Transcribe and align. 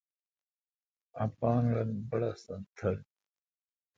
اپان 1.23 1.63
رل 1.75 1.91
بّڑّستن 2.09 2.61
تھل۔ 2.77 2.95